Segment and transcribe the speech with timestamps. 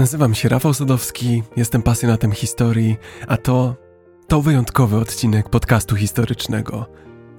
[0.00, 2.96] Nazywam się Rafał Sadowski, jestem pasjonatem historii,
[3.28, 3.76] a to
[4.28, 6.86] to wyjątkowy odcinek podcastu historycznego.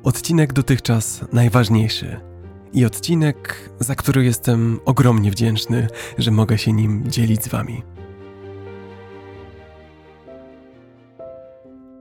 [0.04, 2.20] Odcinek dotychczas najważniejszy.
[2.74, 7.84] I odcinek, za który jestem ogromnie wdzięczny, że mogę się nim dzielić z wami.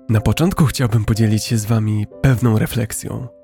[0.08, 3.39] Na początku chciałbym podzielić się z wami pewną refleksją.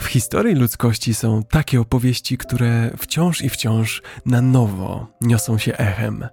[0.00, 6.26] W historii ludzkości są takie opowieści, które wciąż i wciąż na nowo niosą się echem.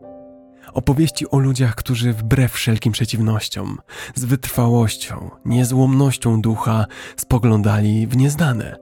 [0.74, 3.78] Opowieści o ludziach, którzy wbrew wszelkim przeciwnościom,
[4.16, 6.86] z wytrwałością, niezłomnością ducha
[7.18, 8.76] spoglądali w nieznane.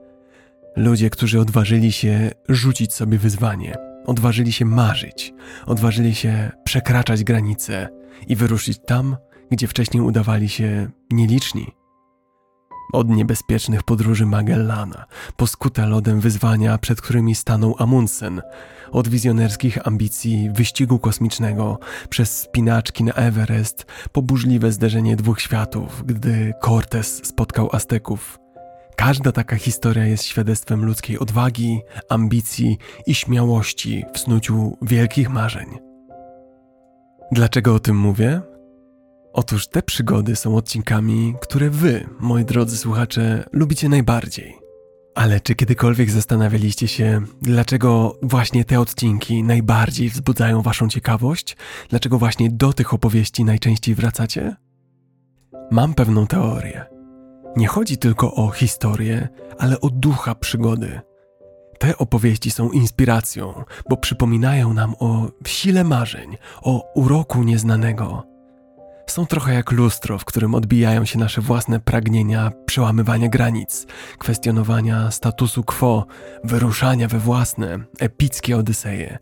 [0.76, 3.74] Ludzie, którzy odważyli się rzucić sobie wyzwanie,
[4.06, 5.34] odważyli się marzyć,
[5.66, 7.88] odważyli się przekraczać granice
[8.28, 9.16] i wyruszyć tam,
[9.50, 11.81] gdzie wcześniej udawali się nieliczni.
[12.92, 15.04] Od niebezpiecznych podróży Magellana,
[15.36, 18.42] po skute lodem wyzwania, przed którymi stanął Amundsen,
[18.90, 26.54] od wizjonerskich ambicji wyścigu kosmicznego, przez spinaczki na Everest, po burzliwe zderzenie dwóch światów, gdy
[26.64, 28.38] Cortez spotkał Azteków.
[28.96, 35.68] Każda taka historia jest świadectwem ludzkiej odwagi, ambicji i śmiałości w snuciu wielkich marzeń.
[37.32, 38.51] Dlaczego o tym mówię?
[39.32, 44.58] Otóż te przygody są odcinkami, które wy, moi drodzy słuchacze, lubicie najbardziej.
[45.14, 51.56] Ale czy kiedykolwiek zastanawialiście się, dlaczego właśnie te odcinki najbardziej wzbudzają waszą ciekawość?
[51.88, 54.56] Dlaczego właśnie do tych opowieści najczęściej wracacie?
[55.70, 56.84] Mam pewną teorię.
[57.56, 61.00] Nie chodzi tylko o historię, ale o ducha przygody.
[61.78, 68.31] Te opowieści są inspiracją, bo przypominają nam o sile marzeń, o uroku nieznanego
[69.12, 73.86] są trochę jak lustro, w którym odbijają się nasze własne pragnienia przełamywania granic,
[74.18, 76.06] kwestionowania statusu quo,
[76.44, 79.18] wyruszania we własne, epickie odyseje.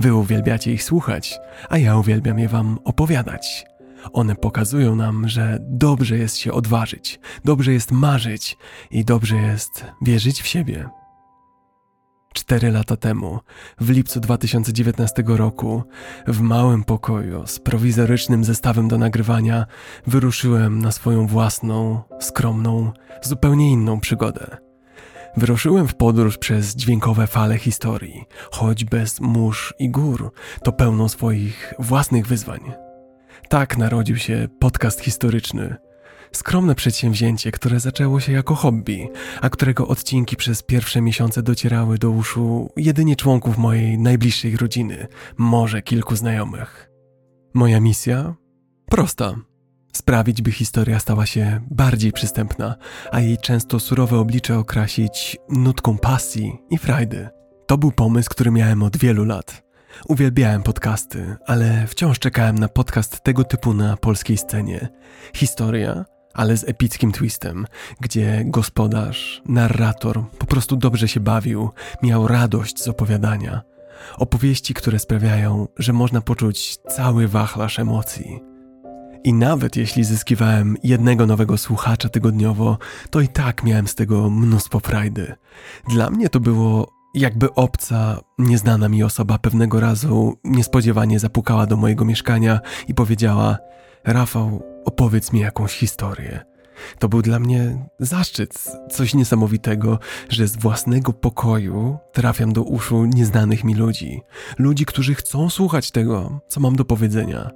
[0.00, 3.64] Wy uwielbiacie ich słuchać, a ja uwielbiam je wam opowiadać.
[4.12, 8.56] One pokazują nam, że dobrze jest się odważyć, dobrze jest marzyć
[8.90, 10.88] i dobrze jest wierzyć w siebie.
[12.36, 13.38] Cztery lata temu,
[13.80, 15.82] w lipcu 2019 roku,
[16.26, 19.66] w małym pokoju z prowizorycznym zestawem do nagrywania,
[20.06, 22.92] wyruszyłem na swoją własną, skromną,
[23.22, 24.56] zupełnie inną przygodę.
[25.36, 30.32] Wyruszyłem w podróż przez dźwiękowe fale historii, choć bez mórz i gór,
[30.62, 32.60] to pełną swoich własnych wyzwań.
[33.48, 35.76] Tak narodził się podcast historyczny,
[36.36, 39.08] Skromne przedsięwzięcie, które zaczęło się jako hobby,
[39.40, 45.82] a którego odcinki przez pierwsze miesiące docierały do uszu jedynie członków mojej najbliższej rodziny, może
[45.82, 46.90] kilku znajomych.
[47.54, 48.34] Moja misja?
[48.90, 49.34] Prosta.
[49.92, 52.76] Sprawić, by historia stała się bardziej przystępna,
[53.12, 57.28] a jej często surowe oblicze okrasić nutką pasji i frajdy.
[57.66, 59.62] To był pomysł, który miałem od wielu lat.
[60.08, 64.88] Uwielbiałem podcasty, ale wciąż czekałem na podcast tego typu na polskiej scenie.
[65.34, 66.04] Historia,
[66.36, 67.66] ale z epickim twistem,
[68.00, 71.70] gdzie gospodarz, narrator po prostu dobrze się bawił,
[72.02, 73.62] miał radość z opowiadania.
[74.18, 78.40] Opowieści, które sprawiają, że można poczuć cały wachlarz emocji.
[79.24, 82.78] I nawet jeśli zyskiwałem jednego nowego słuchacza tygodniowo,
[83.10, 85.34] to i tak miałem z tego mnóstwo frajdy.
[85.88, 92.04] Dla mnie to było jakby obca, nieznana mi osoba pewnego razu niespodziewanie zapukała do mojego
[92.04, 93.58] mieszkania i powiedziała:
[94.04, 96.44] Rafał, opowiedz mi jakąś historię.
[96.98, 99.98] To był dla mnie zaszczyt, coś niesamowitego,
[100.28, 104.20] że z własnego pokoju trafiam do uszu nieznanych mi ludzi.
[104.58, 107.50] Ludzi, którzy chcą słuchać tego, co mam do powiedzenia.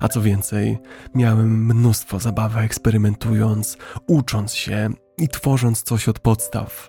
[0.00, 0.78] A co więcej,
[1.14, 3.76] miałem mnóstwo zabawy eksperymentując,
[4.06, 6.88] ucząc się i tworząc coś od podstaw.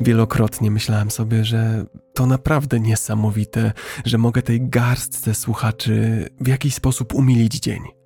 [0.00, 1.84] Wielokrotnie myślałem sobie, że
[2.14, 3.72] to naprawdę niesamowite,
[4.04, 8.03] że mogę tej garstce słuchaczy w jakiś sposób umilić dzień.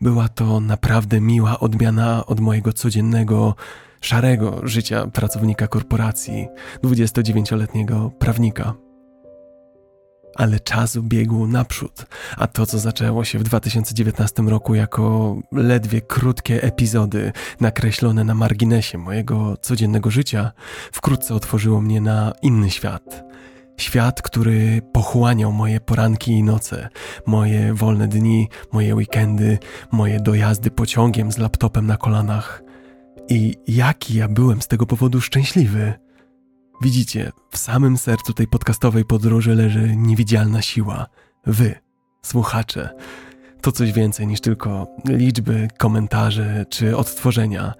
[0.00, 3.54] Była to naprawdę miła odmiana od mojego codziennego,
[4.00, 6.48] szarego życia pracownika korporacji,
[6.82, 8.74] 29-letniego prawnika.
[10.36, 12.06] Ale czas biegł naprzód,
[12.36, 18.98] a to, co zaczęło się w 2019 roku jako ledwie krótkie epizody nakreślone na marginesie
[18.98, 20.52] mojego codziennego życia,
[20.92, 23.24] wkrótce otworzyło mnie na inny świat
[23.76, 26.88] Świat, który pochłaniał moje poranki i noce,
[27.26, 29.58] moje wolne dni, moje weekendy,
[29.92, 32.62] moje dojazdy pociągiem z laptopem na kolanach.
[33.28, 35.92] I jaki ja byłem z tego powodu szczęśliwy.
[36.82, 41.06] Widzicie, w samym sercu tej podcastowej podróży leży niewidzialna siła.
[41.46, 41.74] Wy,
[42.22, 42.90] słuchacze.
[43.60, 47.74] To coś więcej niż tylko liczby, komentarze czy odtworzenia.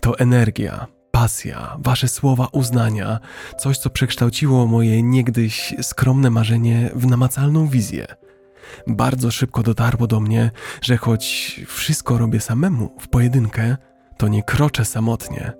[0.00, 0.86] To energia,
[1.18, 3.20] pasja, wasze słowa uznania,
[3.58, 8.06] coś co przekształciło moje niegdyś skromne marzenie w namacalną wizję.
[8.86, 10.50] bardzo szybko dotarło do mnie,
[10.82, 11.24] że choć
[11.66, 13.76] wszystko robię samemu w pojedynkę,
[14.18, 15.52] to nie kroczę samotnie.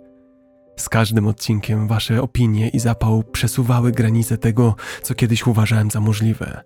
[0.77, 6.63] Z każdym odcinkiem wasze opinie i zapał przesuwały granice tego, co kiedyś uważałem za możliwe.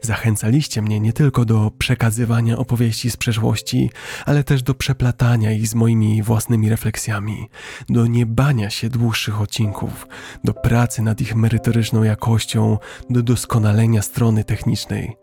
[0.00, 3.90] Zachęcaliście mnie nie tylko do przekazywania opowieści z przeszłości,
[4.26, 7.48] ale też do przeplatania ich z moimi własnymi refleksjami,
[7.88, 10.06] do niebania się dłuższych odcinków,
[10.44, 12.78] do pracy nad ich merytoryczną jakością,
[13.10, 15.16] do doskonalenia strony technicznej.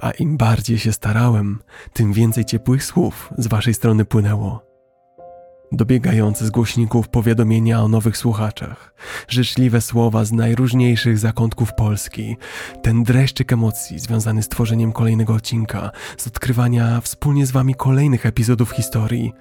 [0.00, 1.58] A im bardziej się starałem,
[1.92, 4.69] tym więcej ciepłych słów z waszej strony płynęło
[5.72, 8.94] dobiegające z głośników powiadomienia o nowych słuchaczach,
[9.28, 12.36] życzliwe słowa z najróżniejszych zakątków Polski,
[12.82, 18.70] ten dreszczyk emocji związany z tworzeniem kolejnego odcinka, z odkrywania wspólnie z wami kolejnych epizodów
[18.70, 19.32] historii,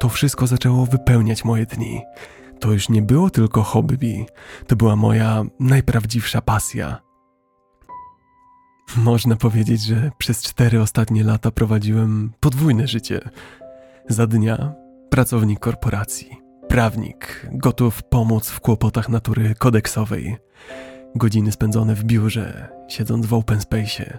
[0.00, 2.00] to wszystko zaczęło wypełniać moje dni.
[2.60, 4.26] To już nie było tylko hobby,
[4.66, 6.98] to była moja najprawdziwsza pasja.
[8.96, 13.20] Można powiedzieć, że przez cztery ostatnie lata prowadziłem podwójne życie.
[14.08, 16.30] Za dnia Pracownik korporacji,
[16.68, 20.36] prawnik, gotów pomóc w kłopotach natury kodeksowej.
[21.14, 24.18] Godziny spędzone w biurze, siedząc w open space.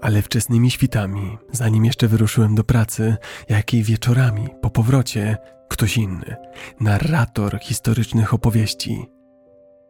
[0.00, 3.16] Ale wczesnymi świtami, zanim jeszcze wyruszyłem do pracy,
[3.48, 5.36] jak i wieczorami po powrocie,
[5.68, 6.36] ktoś inny,
[6.80, 9.06] narrator historycznych opowieści.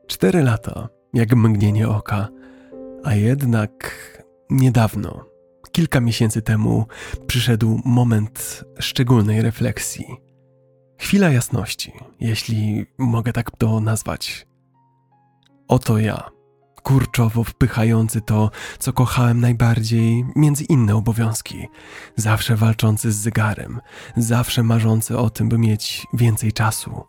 [0.06, 2.28] Cztery lata, jak mgnienie oka,
[3.04, 3.72] a jednak
[4.50, 5.31] niedawno
[5.72, 6.86] kilka miesięcy temu
[7.26, 10.06] przyszedł moment szczególnej refleksji.
[10.98, 14.46] Chwila jasności, jeśli mogę tak to nazwać.
[15.68, 16.30] Oto ja,
[16.82, 21.68] kurczowo wpychający to, co kochałem najbardziej, między inne obowiązki,
[22.16, 23.80] zawsze walczący z zegarem,
[24.16, 27.02] zawsze marzący o tym, by mieć więcej czasu.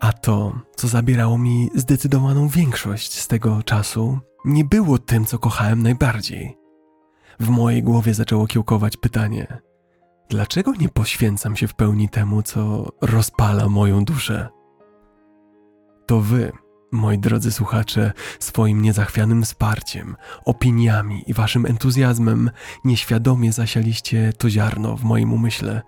[0.00, 5.82] A to, co zabierało mi zdecydowaną większość z tego czasu, nie było tym, co kochałem
[5.82, 6.61] najbardziej.
[7.40, 9.46] W mojej głowie zaczęło kiełkować pytanie:
[10.30, 14.48] dlaczego nie poświęcam się w pełni temu, co rozpala moją duszę?
[16.06, 16.52] To wy,
[16.92, 22.50] moi drodzy słuchacze, swoim niezachwianym wsparciem, opiniami i waszym entuzjazmem
[22.84, 25.82] nieświadomie zasialiście to ziarno w moim umyśle.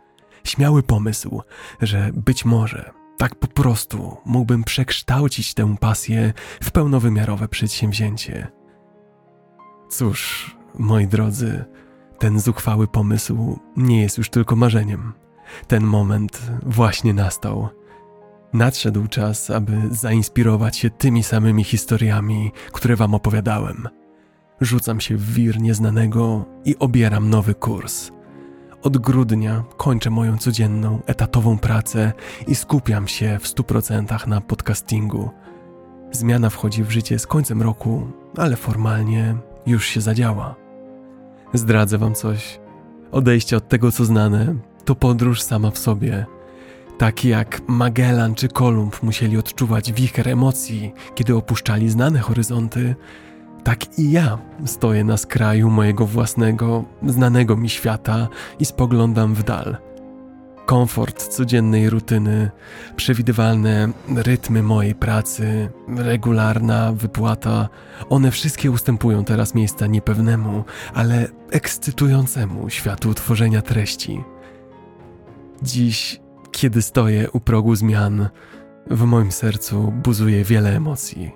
[0.44, 1.42] Śmiały pomysł,
[1.80, 6.32] że być może tak po prostu mógłbym przekształcić tę pasję
[6.62, 8.46] w pełnowymiarowe przedsięwzięcie.
[9.90, 11.64] Cóż, moi drodzy,
[12.18, 15.12] ten zuchwały pomysł nie jest już tylko marzeniem.
[15.66, 17.68] Ten moment właśnie nastał.
[18.52, 23.88] Nadszedł czas, aby zainspirować się tymi samymi historiami, które wam opowiadałem.
[24.60, 28.10] Rzucam się w wir nieznanego i obieram nowy kurs.
[28.82, 32.12] Od grudnia kończę moją codzienną, etatową pracę
[32.46, 35.30] i skupiam się w 100% na podcastingu.
[36.12, 38.06] Zmiana wchodzi w życie z końcem roku,
[38.36, 39.36] ale formalnie
[39.66, 40.63] już się zadziała.
[41.54, 42.60] Zdradzę wam coś.
[43.12, 44.54] Odejście od tego, co znane,
[44.84, 46.26] to podróż sama w sobie.
[46.98, 52.94] Tak jak Magellan czy Kolumb musieli odczuwać wicher emocji, kiedy opuszczali znane horyzonty,
[53.64, 58.28] tak i ja stoję na skraju mojego własnego, znanego mi świata
[58.58, 59.76] i spoglądam w dal–
[60.66, 62.50] komfort codziennej rutyny,
[62.96, 67.68] przewidywalne rytmy mojej pracy, regularna wypłata,
[68.08, 74.24] one wszystkie ustępują teraz miejsca niepewnemu, ale ekscytującemu światu tworzenia treści.
[75.62, 76.20] Dziś,
[76.52, 78.28] kiedy stoję u progu zmian,
[78.90, 81.32] w moim sercu buzuje wiele emocji.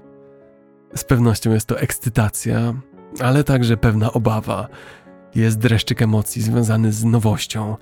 [0.96, 2.74] Z pewnością jest to ekscytacja,
[3.20, 4.68] ale także pewna obawa.
[5.34, 7.76] Jest dreszczyk emocji związany z nowością,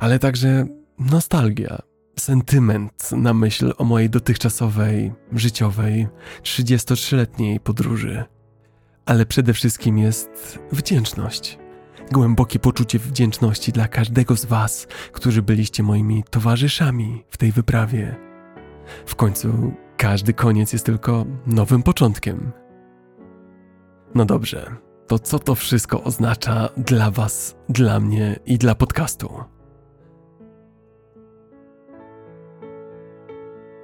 [0.00, 0.66] ale także
[1.10, 1.78] nostalgia,
[2.18, 6.08] sentyment na myśl o mojej dotychczasowej, życiowej,
[6.42, 8.24] 33-letniej podróży.
[9.06, 11.58] Ale przede wszystkim jest wdzięczność.
[12.12, 18.16] Głębokie poczucie wdzięczności dla każdego z Was, którzy byliście moimi towarzyszami w tej wyprawie.
[19.06, 22.52] W końcu każdy koniec jest tylko nowym początkiem.
[24.14, 29.44] No dobrze, to co to wszystko oznacza dla Was, dla mnie i dla podcastu?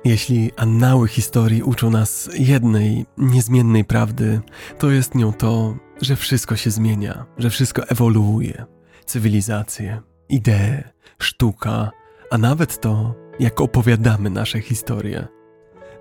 [0.08, 4.40] Jeśli annały historii uczą nas jednej, niezmiennej prawdy,
[4.78, 8.64] to jest nią to, że wszystko się zmienia, że wszystko ewoluuje.
[9.06, 10.82] Cywilizacje, idee,
[11.18, 11.90] sztuka,
[12.30, 15.28] a nawet to, jak opowiadamy nasze historie.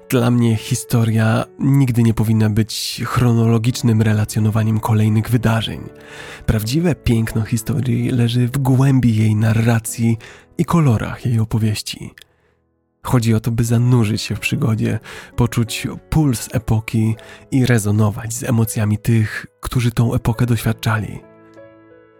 [0.10, 5.82] Dla mnie historia nigdy nie powinna być chronologicznym relacjonowaniem kolejnych wydarzeń.
[6.46, 10.18] Prawdziwe piękno historii leży w głębi jej narracji
[10.58, 12.14] i kolorach jej opowieści–
[13.08, 15.00] Chodzi o to, by zanurzyć się w przygodzie,
[15.36, 17.16] poczuć puls epoki
[17.52, 21.20] i rezonować z emocjami tych, którzy tą epokę doświadczali.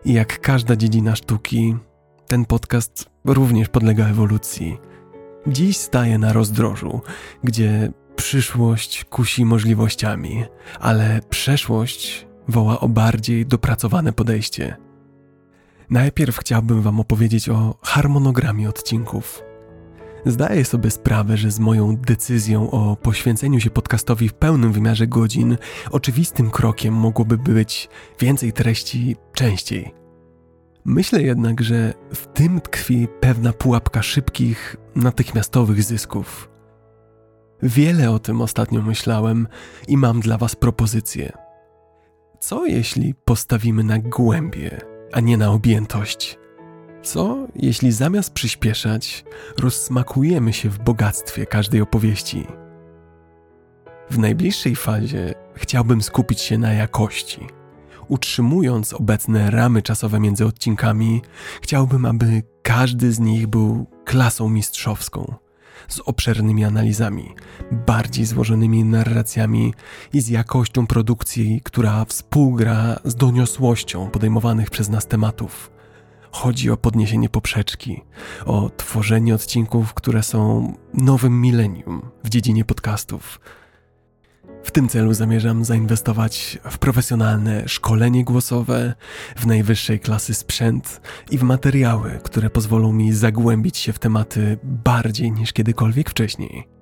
[0.06, 1.76] I jak każda dziedzina sztuki,
[2.28, 4.78] ten podcast również podlega ewolucji.
[5.48, 7.02] Dziś staje na rozdrożu,
[7.44, 10.46] gdzie przyszłość kusi możliwościami,
[10.80, 14.78] ale przeszłość woła o bardziej dopracowane podejście.
[15.90, 19.47] Najpierw chciałbym Wam opowiedzieć o harmonogramie odcinków.
[20.28, 25.58] Zdaję sobie sprawę, że z moją decyzją o poświęceniu się podcastowi w pełnym wymiarze godzin,
[25.92, 29.94] oczywistym krokiem mogłoby być więcej treści częściej.
[30.86, 36.50] Myślę jednak, że w tym tkwi pewna pułapka szybkich, natychmiastowych zysków.
[37.64, 39.48] Wiele o tym ostatnio myślałem
[39.88, 41.32] i mam dla Was propozycję.
[42.40, 44.82] Co jeśli postawimy na głębie,
[45.14, 46.40] a nie na objętość?
[47.08, 49.26] Co jeśli zamiast przyspieszać,
[49.58, 52.48] rozsmakujemy się w bogactwie każdej opowieści?
[54.10, 57.48] W najbliższej fazie chciałbym skupić się na jakości.
[58.08, 61.22] Utrzymując obecne ramy czasowe między odcinkami,
[61.62, 65.36] chciałbym, aby każdy z nich był klasą mistrzowską,
[65.88, 67.36] z obszernymi analizami,
[67.72, 69.74] bardziej złożonymi narracjami
[70.14, 75.77] i z jakością produkcji, która współgra z doniosłością podejmowanych przez nas tematów
[76.32, 78.02] Chodzi o podniesienie poprzeczki,
[78.46, 83.40] o tworzenie odcinków, które są nowym milenium w dziedzinie podcastów.
[84.64, 88.94] W tym celu zamierzam zainwestować w profesjonalne szkolenie głosowe,
[89.36, 95.32] w najwyższej klasy sprzęt i w materiały, które pozwolą mi zagłębić się w tematy bardziej
[95.32, 96.77] niż kiedykolwiek wcześniej.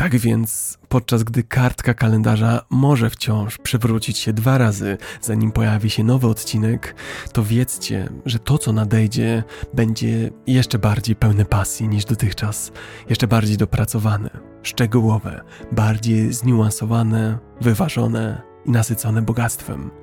[0.00, 6.04] Tak więc, podczas gdy kartka kalendarza może wciąż przewrócić się dwa razy, zanim pojawi się
[6.04, 6.94] nowy odcinek,
[7.32, 12.72] to wiedzcie, że to, co nadejdzie, będzie jeszcze bardziej pełne pasji niż dotychczas,
[13.08, 14.30] jeszcze bardziej dopracowane,
[14.62, 15.40] szczegółowe,
[15.72, 19.99] bardziej zniuansowane, wyważone i nasycone bogactwem.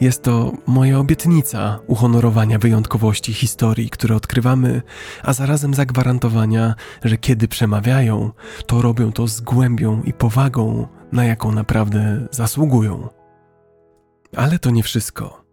[0.00, 4.82] Jest to moja obietnica uhonorowania wyjątkowości historii, które odkrywamy,
[5.22, 8.30] a zarazem zagwarantowania, że kiedy przemawiają,
[8.66, 13.08] to robią to z głębią i powagą, na jaką naprawdę zasługują.
[14.36, 15.44] Ale to nie wszystko.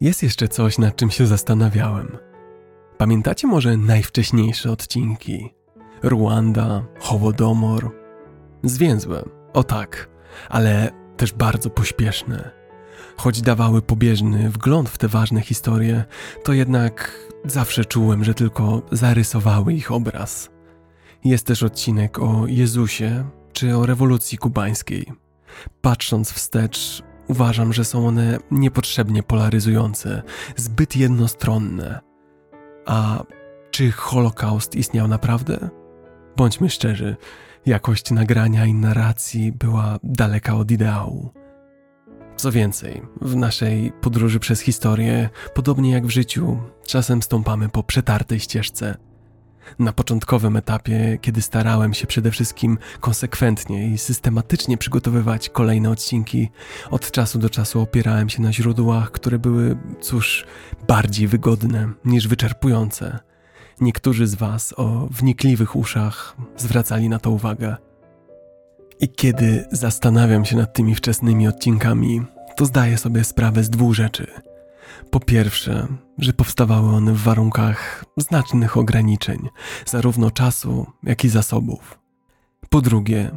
[0.00, 2.18] Jest jeszcze coś, nad czym się zastanawiałem.
[2.98, 5.54] Pamiętacie może najwcześniejsze odcinki?
[6.02, 7.90] Ruanda, Hołodomor.
[8.62, 10.08] Zwięzłe, o tak,
[10.48, 12.65] ale też bardzo pośpieszne
[13.16, 16.04] Choć dawały pobieżny wgląd w te ważne historie,
[16.44, 20.50] to jednak zawsze czułem, że tylko zarysowały ich obraz.
[21.24, 25.12] Jest też odcinek o Jezusie czy o rewolucji kubańskiej.
[25.80, 30.22] Patrząc wstecz, uważam, że są one niepotrzebnie polaryzujące,
[30.56, 32.00] zbyt jednostronne.
[32.86, 33.22] A
[33.70, 35.68] czy Holokaust istniał naprawdę?
[36.36, 37.16] Bądźmy szczerzy,
[37.66, 41.30] jakość nagrania i narracji była daleka od ideału.
[42.36, 48.40] Co więcej, w naszej podróży przez historię, podobnie jak w życiu, czasem stąpamy po przetartej
[48.40, 48.96] ścieżce.
[49.78, 56.50] Na początkowym etapie, kiedy starałem się przede wszystkim konsekwentnie i systematycznie przygotowywać kolejne odcinki,
[56.90, 60.46] od czasu do czasu opierałem się na źródłach, które były, cóż,
[60.88, 63.18] bardziej wygodne niż wyczerpujące.
[63.80, 67.76] Niektórzy z Was o wnikliwych uszach zwracali na to uwagę.
[69.00, 72.22] I kiedy zastanawiam się nad tymi wczesnymi odcinkami,
[72.56, 74.26] to zdaję sobie sprawę z dwóch rzeczy.
[75.10, 75.86] Po pierwsze,
[76.18, 79.48] że powstawały one w warunkach znacznych ograniczeń,
[79.86, 81.98] zarówno czasu, jak i zasobów.
[82.70, 83.30] Po drugie,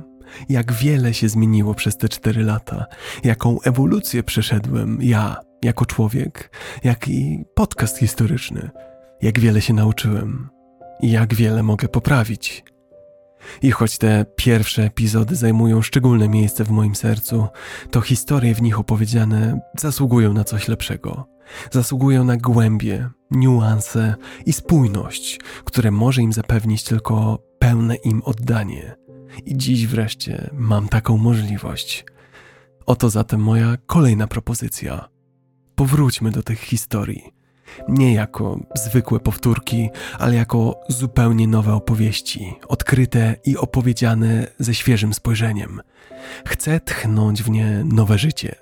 [0.49, 2.85] jak wiele się zmieniło przez te cztery lata,
[3.23, 8.69] jaką ewolucję przeszedłem ja jako człowiek, jak i podcast historyczny,
[9.21, 10.49] jak wiele się nauczyłem
[11.01, 12.63] i jak wiele mogę poprawić.
[13.61, 17.47] I choć te pierwsze epizody zajmują szczególne miejsce w moim sercu,
[17.91, 21.27] to historie w nich opowiedziane zasługują na coś lepszego.
[21.71, 24.15] Zasługują na głębie, niuanse
[24.45, 28.95] i spójność, które może im zapewnić tylko pełne im oddanie.
[29.45, 32.05] I dziś wreszcie mam taką możliwość.
[32.85, 35.09] Oto zatem moja kolejna propozycja.
[35.75, 37.38] Powróćmy do tych historii
[37.87, 45.81] nie jako zwykłe powtórki, ale jako zupełnie nowe opowieści, odkryte i opowiedziane ze świeżym spojrzeniem.
[46.47, 48.55] Chcę tchnąć w nie nowe życie.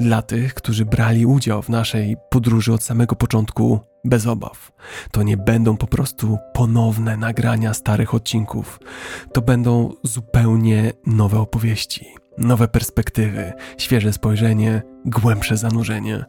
[0.00, 4.72] Dla tych, którzy brali udział w naszej podróży od samego początku bez obaw.
[5.10, 8.80] To nie będą po prostu ponowne nagrania starych odcinków.
[9.32, 12.06] To będą zupełnie nowe opowieści,
[12.38, 16.24] nowe perspektywy, świeże spojrzenie, głębsze zanurzenie.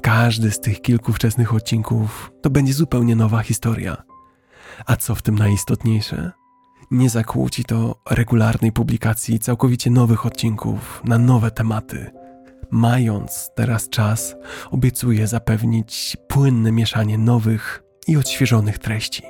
[0.00, 4.02] Każdy z tych kilku wczesnych odcinków to będzie zupełnie nowa historia.
[4.86, 6.32] A co w tym najistotniejsze?
[6.90, 12.10] Nie zakłóci to regularnej publikacji całkowicie nowych odcinków na nowe tematy.
[12.70, 14.34] mając teraz czas,
[14.70, 19.22] obiecuję zapewnić płynne mieszanie nowych i odświeżonych treści.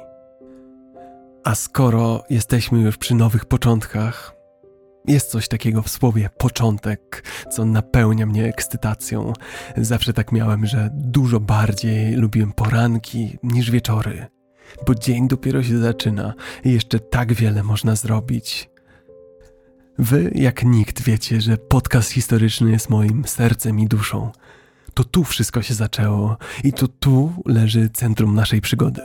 [1.44, 4.34] A skoro jesteśmy już przy nowych początkach,
[5.06, 9.32] jest coś takiego w słowie początek, co napełnia mnie ekscytacją.
[9.76, 14.26] Zawsze tak miałem, że dużo bardziej lubiłem poranki niż wieczory,
[14.86, 18.70] bo dzień dopiero się zaczyna i jeszcze tak wiele można zrobić.
[19.98, 24.30] Wy, jak nikt, wiecie, że podcast historyczny jest moim sercem i duszą.
[24.94, 29.02] To tu wszystko się zaczęło i to tu leży centrum naszej przygody.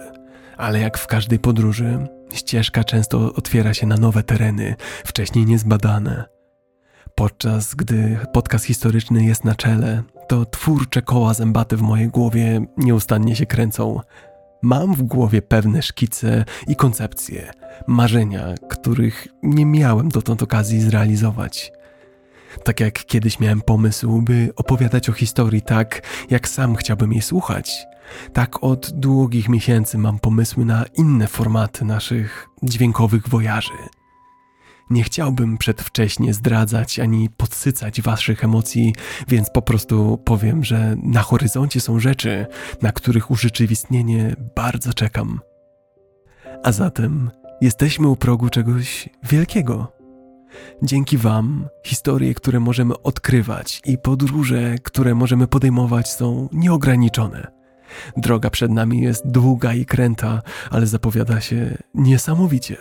[0.57, 6.25] Ale jak w każdej podróży, ścieżka często otwiera się na nowe tereny, wcześniej niezbadane.
[7.15, 13.35] Podczas gdy podcast historyczny jest na czele, to twórcze koła zębate w mojej głowie nieustannie
[13.35, 13.99] się kręcą.
[14.61, 17.51] Mam w głowie pewne szkice i koncepcje,
[17.87, 21.71] marzenia, których nie miałem dotąd okazji zrealizować.
[22.63, 27.87] Tak jak kiedyś miałem pomysł, by opowiadać o historii tak, jak sam chciałbym jej słuchać,
[28.33, 33.73] tak od długich miesięcy mam pomysły na inne formaty naszych dźwiękowych wojaży.
[34.89, 38.95] Nie chciałbym przedwcześnie zdradzać ani podsycać waszych emocji,
[39.27, 42.45] więc po prostu powiem, że na horyzoncie są rzeczy,
[42.81, 45.39] na których urzeczywistnienie bardzo czekam.
[46.63, 49.97] A zatem jesteśmy u progu czegoś wielkiego.
[50.83, 57.56] Dzięki Wam historie, które możemy odkrywać i podróże, które możemy podejmować, są nieograniczone.
[58.17, 60.41] Droga przed nami jest długa i kręta,
[60.71, 62.77] ale zapowiada się niesamowicie.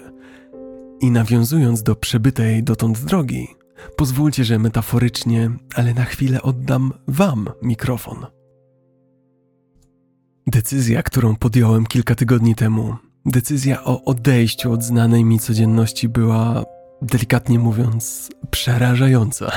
[1.00, 3.48] I nawiązując do przebytej dotąd drogi,
[3.96, 8.26] pozwólcie, że metaforycznie, ale na chwilę oddam Wam mikrofon.
[10.46, 12.96] Decyzja, którą podjąłem kilka tygodni temu,
[13.26, 16.64] decyzja o odejściu od znanej mi codzienności była,
[17.02, 19.50] delikatnie mówiąc, przerażająca,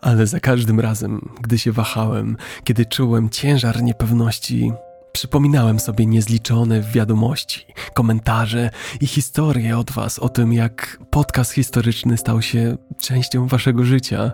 [0.00, 4.72] ale za każdym razem, gdy się wahałem, kiedy czułem ciężar niepewności,
[5.12, 12.42] Przypominałem sobie niezliczone wiadomości, komentarze i historie od Was o tym, jak podcast historyczny stał
[12.42, 14.32] się częścią Waszego życia.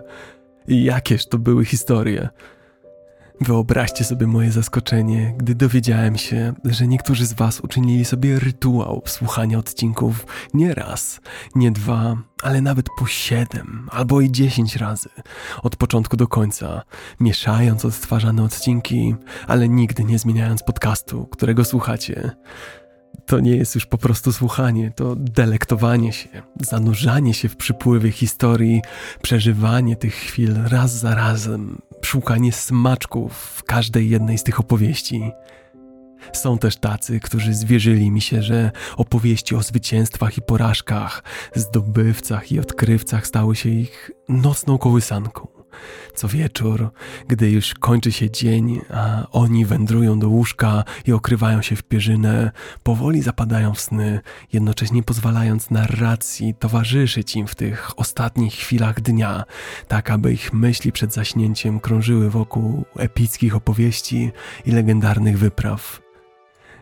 [0.67, 2.29] Jakież to były historie.
[3.41, 9.57] Wyobraźcie sobie moje zaskoczenie, gdy dowiedziałem się, że niektórzy z Was uczynili sobie rytuał słuchania
[9.57, 11.21] odcinków nie raz,
[11.55, 15.09] nie dwa, ale nawet po siedem albo i dziesięć razy,
[15.63, 16.81] od początku do końca,
[17.19, 19.15] mieszając odtwarzane odcinki,
[19.47, 22.31] ale nigdy nie zmieniając podcastu, którego słuchacie.
[23.25, 26.29] To nie jest już po prostu słuchanie, to delektowanie się,
[26.61, 28.81] zanurzanie się w przypływie historii,
[29.21, 35.31] przeżywanie tych chwil raz za razem, szukanie smaczków w każdej jednej z tych opowieści.
[36.33, 41.23] Są też tacy, którzy zwierzyli mi się, że opowieści o zwycięstwach i porażkach,
[41.55, 45.54] zdobywcach i odkrywcach stały się ich nocną kołysanką.
[46.15, 46.89] Co wieczór,
[47.27, 52.51] gdy już kończy się dzień, a oni wędrują do łóżka i okrywają się w pierzynę,
[52.83, 54.19] powoli zapadają w sny,
[54.53, 59.43] jednocześnie pozwalając narracji towarzyszyć im w tych ostatnich chwilach dnia,
[59.87, 64.31] tak aby ich myśli przed zaśnięciem krążyły wokół epickich opowieści
[64.65, 66.04] i legendarnych wypraw.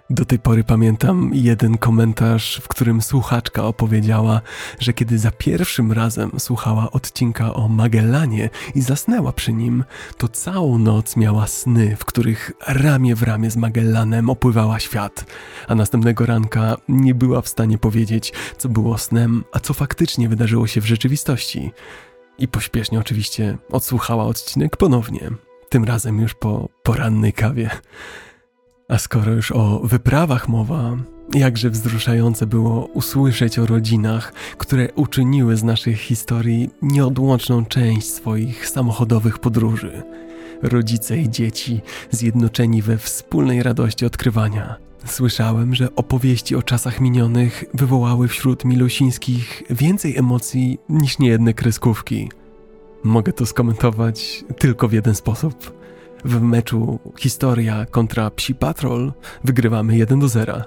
[0.10, 4.42] Do tej pory pamiętam jeden komentarz, w którym słuchaczka opowiedziała,
[4.80, 9.84] że kiedy za pierwszym razem słuchała odcinka o Magellanie i zasnęła przy nim,
[10.18, 15.26] to całą noc miała sny, w których ramię w ramię z Magellanem opływała świat,
[15.68, 20.68] a następnego ranka nie była w stanie powiedzieć, co było snem, a co faktycznie wydarzyło
[20.68, 21.72] się w rzeczywistości.
[22.38, 25.30] I pośpiesznie oczywiście odsłuchała odcinek ponownie,
[25.70, 27.70] tym razem już po porannej kawie.
[28.88, 30.98] A skoro już o wyprawach mowa,
[31.34, 39.40] jakże wzruszające było usłyszeć o rodzinach, które uczyniły z naszych historii nieodłączną część swoich samochodowych
[39.40, 40.04] podróży.
[40.62, 44.76] Rodzice i dzieci zjednoczeni we wspólnej radości odkrywania.
[45.06, 52.30] Słyszałem, że opowieści o czasach minionych wywołały wśród milusińskich więcej emocji niż niejedne kreskówki.
[53.04, 55.74] Mogę to skomentować tylko w jeden sposób–
[56.26, 60.62] w meczu Historia kontra Psi Patrol wygrywamy 1 do 0.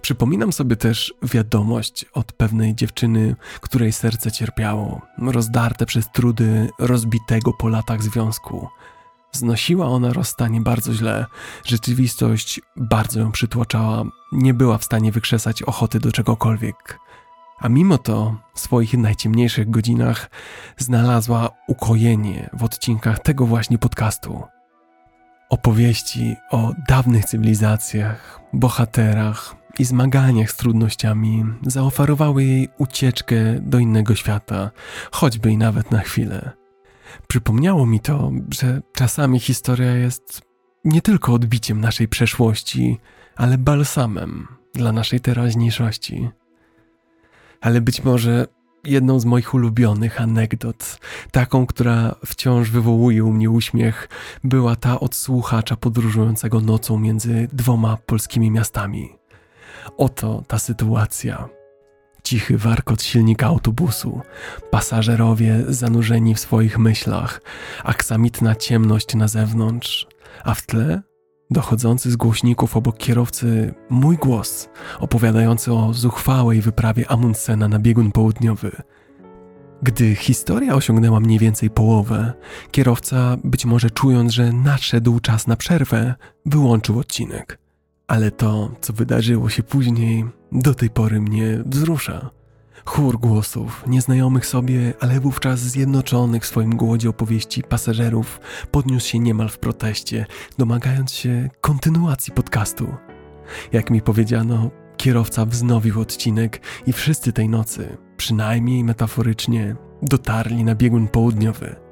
[0.00, 7.68] Przypominam sobie też wiadomość od pewnej dziewczyny, której serce cierpiało, rozdarte przez trudy rozbitego po
[7.68, 8.68] latach związku.
[9.32, 11.26] Znosiła ona rozstanie bardzo źle,
[11.64, 16.98] rzeczywistość bardzo ją przytłaczała, nie była w stanie wykrzesać ochoty do czegokolwiek.
[17.58, 20.30] A mimo to w swoich najciemniejszych godzinach
[20.76, 24.42] znalazła ukojenie w odcinkach tego właśnie podcastu.
[25.50, 34.70] Opowieści o dawnych cywilizacjach, bohaterach i zmaganiach z trudnościami zaoferowały jej ucieczkę do innego świata,
[35.12, 36.50] choćby i nawet na chwilę.
[37.28, 40.42] Przypomniało mi to, że czasami historia jest
[40.84, 42.98] nie tylko odbiciem naszej przeszłości,
[43.36, 46.28] ale balsamem dla naszej teraźniejszości.
[47.60, 48.46] Ale być może
[48.84, 50.98] jedną z moich ulubionych anegdot,
[51.30, 54.08] taką, która wciąż wywołuje u mnie uśmiech,
[54.44, 59.12] była ta od słuchacza podróżującego nocą między dwoma polskimi miastami.
[59.96, 61.48] Oto ta sytuacja.
[62.22, 64.20] Cichy warkot silnika autobusu,
[64.70, 67.40] pasażerowie zanurzeni w swoich myślach,
[67.84, 70.06] aksamitna ciemność na zewnątrz,
[70.44, 71.02] a w tle
[71.50, 74.68] dochodzący z głośników obok kierowcy mój głos,
[75.00, 78.70] opowiadający o zuchwałej wyprawie Amundsena na biegun południowy.
[79.82, 82.32] Gdy historia osiągnęła mniej więcej połowę,
[82.70, 86.14] kierowca, być może czując, że nadszedł czas na przerwę,
[86.46, 87.58] wyłączył odcinek.
[88.06, 92.30] Ale to, co wydarzyło się później, do tej pory mnie wzrusza.
[92.86, 99.48] Chór głosów, nieznajomych sobie, ale wówczas zjednoczonych w swoim głodzie opowieści pasażerów, podniósł się niemal
[99.48, 100.26] w proteście,
[100.58, 102.94] domagając się kontynuacji podcastu.
[103.72, 111.08] Jak mi powiedziano, kierowca wznowił odcinek i wszyscy tej nocy, przynajmniej metaforycznie, dotarli na biegun
[111.08, 111.85] południowy.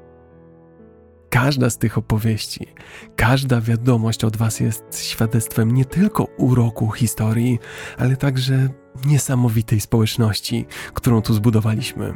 [1.35, 2.67] Każda z tych opowieści,
[3.15, 7.59] każda wiadomość od Was jest świadectwem nie tylko uroku historii,
[7.97, 8.69] ale także
[9.05, 12.13] niesamowitej społeczności, którą tu zbudowaliśmy.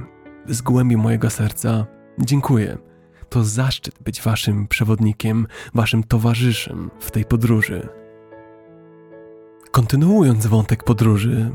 [0.48, 1.86] Z głębi mojego serca
[2.20, 2.78] dziękuję.
[3.30, 7.90] To zaszczyt być Waszym przewodnikiem, Waszym towarzyszem w tej podróży.
[9.72, 11.52] Kontynuując wątek podróży,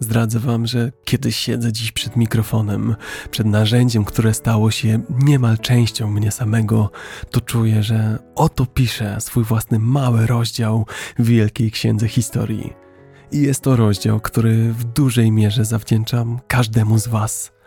[0.00, 2.96] Zdradzę wam, że kiedy siedzę dziś przed mikrofonem,
[3.30, 6.90] przed narzędziem, które stało się niemal częścią mnie samego,
[7.30, 10.86] to czuję, że oto piszę swój własny mały rozdział
[11.18, 12.72] w Wielkiej Księdze Historii.
[13.32, 17.50] I jest to rozdział, który w dużej mierze zawdzięczam każdemu z was–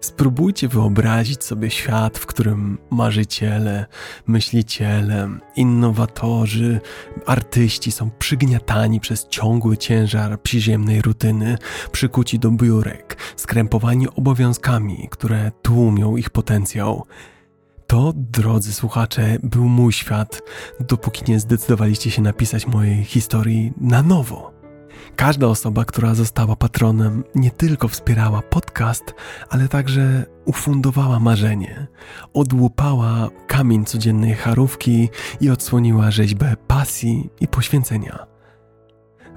[0.00, 3.86] Spróbujcie wyobrazić sobie świat, w którym marzyciele,
[4.26, 6.80] myśliciele, innowatorzy,
[7.26, 11.58] artyści są przygniatani przez ciągły ciężar przyziemnej rutyny,
[11.92, 17.06] przykuci do biurek, skrępowani obowiązkami, które tłumią ich potencjał.
[17.86, 20.42] To, drodzy słuchacze, był mój świat,
[20.80, 24.49] dopóki nie zdecydowaliście się napisać mojej historii na nowo.
[25.16, 29.14] Każda osoba, która została patronem, nie tylko wspierała podcast,
[29.48, 31.86] ale także ufundowała marzenie,
[32.34, 35.08] odłupała kamień codziennej charówki
[35.40, 38.26] i odsłoniła rzeźbę pasji i poświęcenia.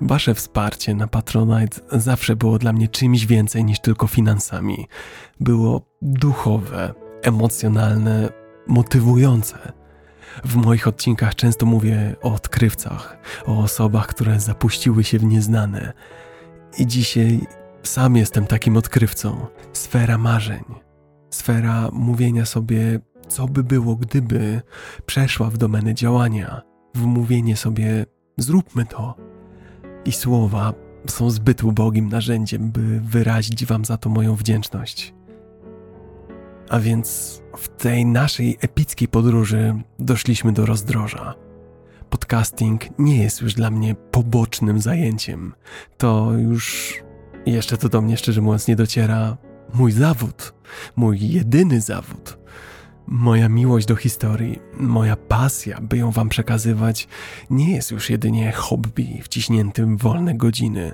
[0.02, 4.88] Wasze wsparcie na Patronite zawsze było dla mnie czymś więcej niż tylko finansami.
[5.40, 8.30] Było duchowe, emocjonalne,
[8.68, 9.83] motywujące
[10.46, 15.94] w moich odcinkach często mówię o odkrywcach, o osobach, które zapuściły się w nieznane.
[16.78, 17.48] I dzisiaj
[17.84, 19.46] sam jestem takim odkrywcą.
[19.74, 20.64] Sfera marzeń,
[21.30, 24.62] sfera mówienia sobie, co by było, gdyby
[25.06, 26.62] przeszła w domenę działania,
[26.96, 28.06] w mówienie sobie,
[28.38, 29.16] zróbmy to.
[30.06, 30.74] I słowa
[31.08, 35.14] są zbyt ubogim narzędziem, by wyrazić Wam za to moją wdzięczność.
[36.74, 41.36] A więc w tej naszej epickiej podróży doszliśmy do rozdroża.
[42.10, 45.54] Podcasting nie jest już dla mnie pobocznym zajęciem.
[45.98, 46.94] To już
[47.46, 49.38] jeszcze to do mnie szczerze mówiąc nie dociera
[49.74, 50.54] mój zawód,
[50.96, 52.38] mój jedyny zawód.
[53.08, 57.08] Moja miłość do historii, moja pasja, by ją wam przekazywać,
[57.50, 60.94] nie jest już jedynie hobby wciśniętym w wolne godziny.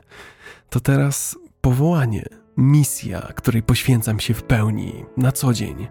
[0.70, 2.26] To teraz powołanie,
[2.60, 5.88] misja, której poświęcam się w pełni, na co dzień.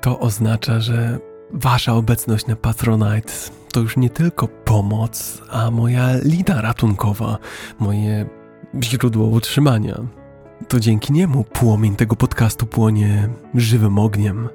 [0.00, 1.18] To oznacza, że
[1.52, 3.32] wasza obecność na Patronite
[3.72, 7.38] to już nie tylko pomoc, a moja lina ratunkowa,
[7.78, 8.26] moje
[8.82, 9.98] źródło utrzymania.
[10.68, 14.48] To dzięki niemu płomień tego podcastu płonie żywym ogniem.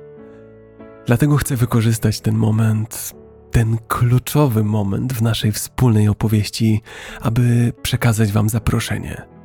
[1.05, 3.13] Dlatego chcę wykorzystać ten moment,
[3.51, 6.81] ten kluczowy moment w naszej wspólnej opowieści,
[7.21, 9.36] aby przekazać Wam zaproszenie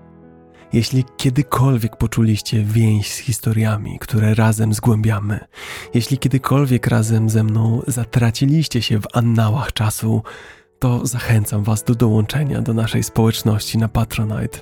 [0.73, 5.41] jeśli kiedykolwiek poczuliście więź z historiami, które razem zgłębiamy,
[5.95, 10.23] jeśli kiedykolwiek razem ze mną zatraciliście się w annałach czasu,
[10.79, 14.59] to zachęcam Was do dołączenia do naszej społeczności na Patronite.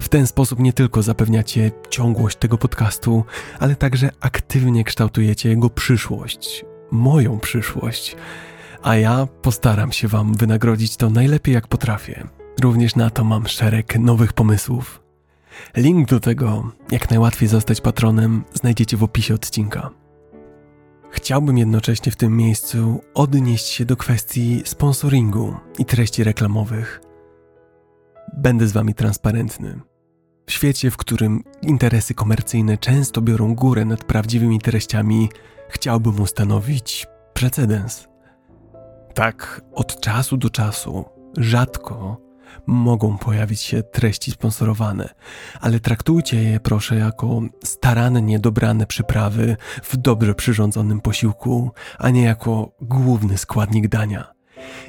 [0.00, 3.24] W ten sposób nie tylko zapewniacie ciągłość tego podcastu,
[3.60, 8.16] ale także aktywnie kształtujecie jego przyszłość, moją przyszłość.
[8.82, 12.26] A ja postaram się Wam wynagrodzić to najlepiej jak potrafię.
[12.60, 15.07] Również na to mam szereg nowych pomysłów.
[15.76, 19.90] Link do tego, jak najłatwiej zostać patronem, znajdziecie w opisie odcinka.
[21.10, 27.00] Chciałbym jednocześnie w tym miejscu odnieść się do kwestii sponsoringu i treści reklamowych.
[28.36, 29.80] Będę z Wami transparentny.
[30.46, 35.28] W świecie, w którym interesy komercyjne często biorą górę nad prawdziwymi treściami,
[35.68, 38.08] chciałbym ustanowić precedens.
[39.14, 41.04] Tak, od czasu do czasu,
[41.36, 42.27] rzadko
[42.66, 45.08] mogą pojawić się treści sponsorowane,
[45.60, 52.70] ale traktujcie je proszę jako starannie dobrane przyprawy w dobrze przyrządzonym posiłku, a nie jako
[52.80, 54.37] główny składnik dania.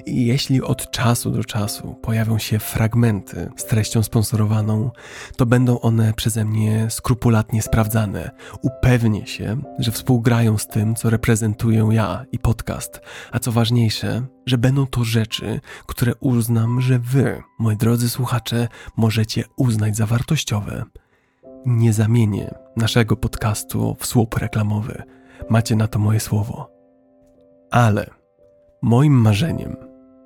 [0.05, 4.91] I jeśli od czasu do czasu pojawią się fragmenty z treścią sponsorowaną,
[5.36, 8.32] to będą one przeze mnie skrupulatnie sprawdzane.
[8.62, 13.01] Upewnię się, że współgrają z tym, co reprezentuję ja i podcast,
[13.32, 19.43] a co ważniejsze, że będą to rzeczy, które uznam, że wy, moi drodzy słuchacze, możecie
[19.58, 20.84] uznać za wartościowe.
[21.65, 25.03] Nie zamienię naszego podcastu w słup reklamowy.
[25.49, 26.71] Macie na to moje słowo.
[27.71, 28.18] Ale
[28.81, 29.75] Moim marzeniem,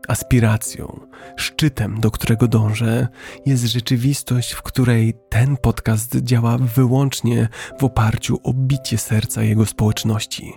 [0.07, 0.99] aspiracją,
[1.35, 3.07] szczytem, do którego dążę,
[3.45, 10.53] jest rzeczywistość, w której ten podcast działa wyłącznie w oparciu o bicie serca jego społeczności.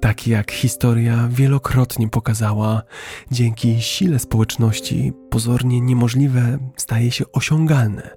[0.00, 2.82] Tak jak historia wielokrotnie pokazała,
[3.30, 8.10] dzięki sile społeczności pozornie niemożliwe staje się osiągalne.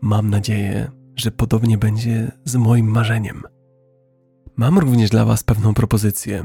[0.00, 3.42] Mam nadzieję, że podobnie będzie z moim marzeniem.
[4.56, 6.44] Mam również dla Was pewną propozycję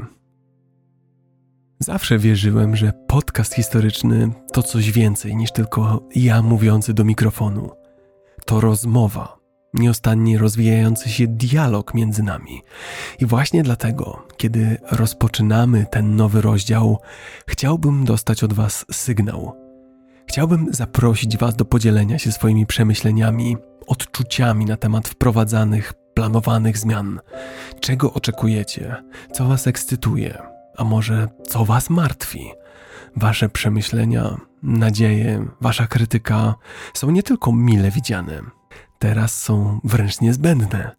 [1.82, 7.70] Zawsze wierzyłem, że podcast historyczny to coś więcej niż tylko ja mówiący do mikrofonu.
[8.44, 9.36] To rozmowa,
[9.74, 12.62] nieustannie rozwijający się dialog między nami.
[13.18, 16.98] I właśnie dlatego, kiedy rozpoczynamy ten nowy rozdział,
[17.48, 19.56] chciałbym dostać od Was sygnał.
[20.26, 27.20] Chciałbym zaprosić Was do podzielenia się swoimi przemyśleniami, odczuciami na temat wprowadzanych, planowanych zmian.
[27.80, 28.96] Czego oczekujecie?
[29.32, 30.49] Co Was ekscytuje?
[30.80, 32.50] A może co Was martwi?
[33.16, 36.54] Wasze przemyślenia, nadzieje, Wasza krytyka
[36.94, 38.40] są nie tylko mile widziane,
[38.98, 40.96] teraz są wręcz niezbędne.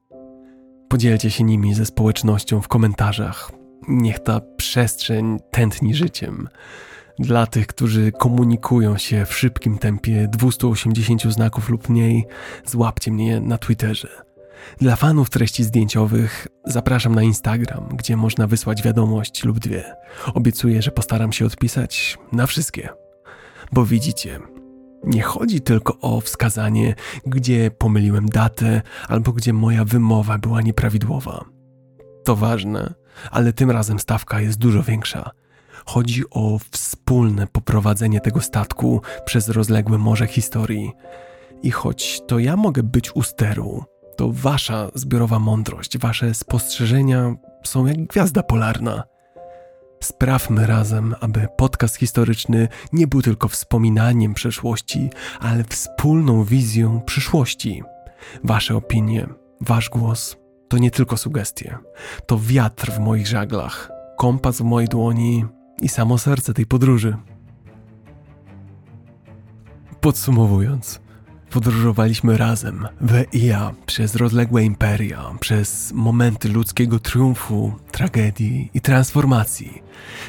[0.90, 3.52] Podzielcie się nimi ze społecznością w komentarzach.
[3.88, 6.50] Niech ta przestrzeń tętni życiem.
[7.20, 12.26] Dla tych, którzy komunikują się w szybkim tempie 280 znaków lub mniej,
[12.66, 14.31] złapcie mnie na Twitterze.
[14.78, 19.96] Dla fanów treści zdjęciowych zapraszam na Instagram, gdzie można wysłać wiadomość lub dwie.
[20.34, 22.90] Obiecuję, że postaram się odpisać na wszystkie.
[23.72, 24.40] Bo widzicie,
[25.04, 26.96] nie chodzi tylko o wskazanie,
[27.26, 31.46] gdzie pomyliłem datę albo gdzie moja wymowa była nieprawidłowa.
[32.24, 32.94] To ważne,
[33.32, 35.32] ale tym razem stawka jest dużo większa.
[35.86, 40.92] Chodzi o wspólne poprowadzenie tego statku przez rozległe morze historii.
[41.64, 43.84] I choć to ja mogę być u steru,
[44.16, 49.04] to wasza zbiorowa mądrość, wasze spostrzeżenia są jak gwiazda polarna.
[50.04, 57.84] Sprawmy razem, aby podcast historyczny nie był tylko wspominaniem przeszłości, ale wspólną wizją przyszłości.
[58.44, 59.28] Wasze opinie,
[59.62, 61.78] wasz głos to nie tylko sugestie,
[62.26, 65.46] to wiatr w moich żaglach, kompas w mojej dłoni
[65.82, 67.18] i samo serce tej podróży.
[70.02, 71.02] Podsumowując,
[71.52, 79.82] Podróżowaliśmy razem, we i ja, przez rozległe imperia, przez momenty ludzkiego triumfu, tragedii i transformacji.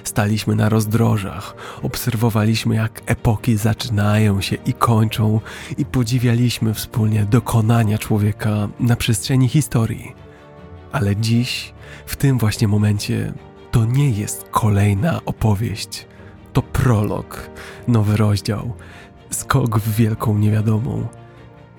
[0.05, 5.41] Staliśmy na rozdrożach, obserwowaliśmy jak epoki zaczynają się i kończą
[5.79, 10.13] i podziwialiśmy wspólnie dokonania człowieka na przestrzeni historii.
[10.93, 11.75] Ale dziś,
[12.07, 13.33] w tym właśnie momencie,
[13.71, 16.07] to nie jest kolejna opowieść.
[16.53, 17.51] To prolog,
[17.89, 18.75] nowy rozdział,
[19.33, 21.07] skok w wielką niewiadomą.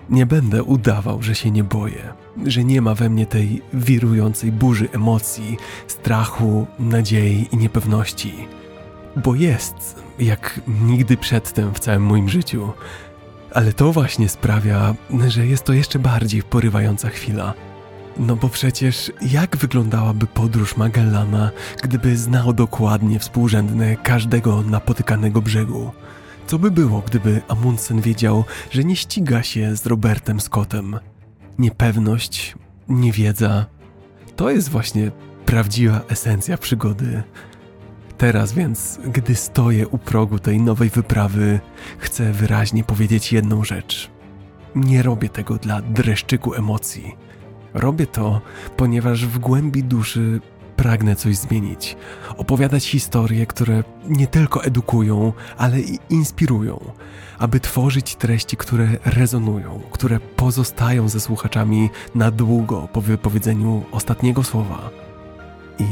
[0.10, 2.14] Nie będę udawał, że się nie boję,
[2.46, 8.34] że nie ma we mnie tej wirującej burzy emocji, strachu, nadziei i niepewności.
[9.16, 12.74] Bo jest, jak nigdy przedtem w całym moim życiu.
[13.54, 14.96] Ale to właśnie sprawia,
[15.28, 17.54] że jest to jeszcze bardziej porywająca chwila.
[18.18, 21.52] No bo przecież jak wyglądałaby podróż Magellana,
[21.84, 25.92] gdyby znał dokładnie współrzędne każdego napotykanego brzegu?
[26.48, 31.00] Co by było, gdyby Amundsen wiedział, że nie ściga się z Robertem Scottem?
[31.60, 32.56] Niepewność,
[32.90, 33.66] niewiedza
[34.36, 35.12] to jest właśnie
[35.46, 37.24] prawdziwa esencja przygody.
[38.18, 41.60] Teraz więc, gdy stoję u progu tej nowej wyprawy,
[41.98, 44.12] chcę wyraźnie powiedzieć jedną rzecz.
[44.76, 47.16] Nie robię tego dla dreszczyku emocji.
[47.74, 48.42] Robię to,
[48.78, 50.42] ponieważ w głębi duszy
[50.76, 51.98] pragnę coś zmienić,
[52.38, 56.80] opowiadać historie, które nie tylko edukują, ale i inspirują,
[57.40, 65.03] aby tworzyć treści, które rezonują, które pozostają ze słuchaczami na długo po wypowiedzeniu ostatniego słowa.
[65.80, 65.86] I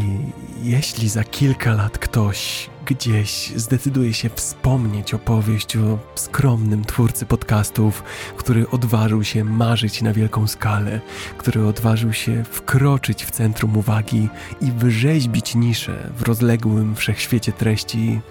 [0.63, 8.04] jeśli za kilka lat ktoś gdzieś zdecyduje się wspomnieć opowieść o skromnym twórcy podcastów,
[8.38, 11.02] który odważył się marzyć na wielką skalę,
[11.38, 14.30] który odważył się wkroczyć w centrum uwagi
[14.62, 18.22] i wyrzeźbić niszę w rozległym wszechświecie treści,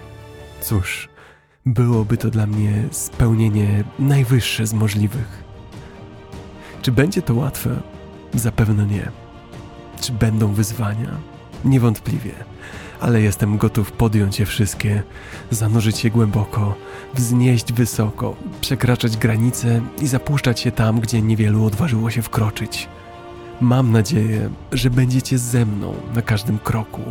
[0.61, 1.09] cóż,
[1.65, 5.43] byłoby to dla mnie spełnienie najwyższe z możliwych.
[6.81, 7.81] Czy będzie to łatwe?
[8.33, 9.11] Zapewne nie.
[10.01, 11.30] Czy będą wyzwania?
[11.65, 12.31] Niewątpliwie,
[12.99, 15.03] ale jestem gotów podjąć je wszystkie,
[15.51, 16.75] zanurzyć się głęboko,
[17.13, 22.89] wznieść wysoko, przekraczać granice i zapuszczać się tam, gdzie niewielu odważyło się wkroczyć.
[23.61, 27.01] Mam nadzieję, że będziecie ze mną na każdym kroku,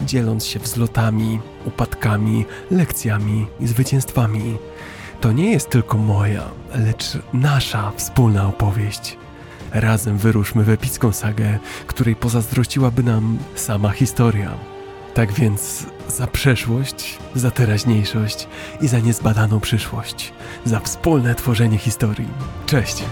[0.00, 4.56] dzieląc się wzlotami, upadkami, lekcjami i zwycięstwami.
[5.20, 6.42] To nie jest tylko moja,
[6.74, 9.16] lecz nasza wspólna opowieść.
[9.72, 14.50] Razem wyruszmy w epicką sagę, której pozazdrościłaby nam sama historia.
[15.14, 18.48] Tak więc za przeszłość, za teraźniejszość
[18.80, 20.32] i za niezbadaną przyszłość,
[20.64, 22.28] za wspólne tworzenie historii.
[22.66, 23.04] Cześć!